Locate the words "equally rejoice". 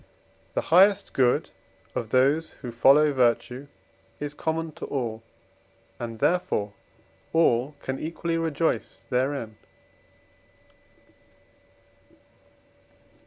7.99-9.05